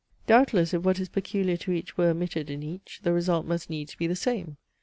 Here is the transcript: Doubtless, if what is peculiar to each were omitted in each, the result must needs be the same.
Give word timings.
Doubtless, 0.25 0.73
if 0.73 0.81
what 0.81 0.99
is 0.99 1.09
peculiar 1.09 1.57
to 1.57 1.71
each 1.71 1.95
were 1.95 2.09
omitted 2.09 2.49
in 2.49 2.63
each, 2.63 3.01
the 3.03 3.13
result 3.13 3.45
must 3.45 3.69
needs 3.69 3.93
be 3.93 4.07
the 4.07 4.15
same. 4.15 4.57